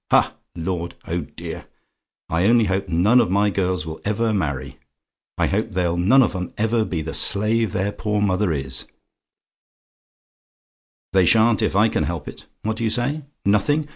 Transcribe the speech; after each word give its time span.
Ha, 0.09 0.35
lord! 0.55 0.95
Oh, 1.05 1.21
dear! 1.21 1.67
I 2.27 2.47
only 2.47 2.65
hope 2.65 2.89
none 2.89 3.21
of 3.21 3.29
my 3.29 3.51
girls 3.51 3.85
will 3.85 4.01
ever 4.03 4.33
marry 4.33 4.79
I 5.37 5.45
hope 5.45 5.73
they'll 5.73 5.95
none 5.95 6.23
of 6.23 6.35
'em 6.35 6.55
ever 6.57 6.83
be 6.85 7.03
the 7.03 7.13
slave 7.13 7.71
their 7.71 7.91
poor 7.91 8.19
mother 8.19 8.51
is: 8.51 8.87
they 11.13 11.25
shan't, 11.27 11.61
if 11.61 11.75
I 11.75 11.87
can 11.87 12.05
help 12.05 12.27
it. 12.27 12.47
What 12.63 12.77
do 12.77 12.83
you 12.83 12.89
say? 12.89 13.25
"NOTHING? 13.45 13.89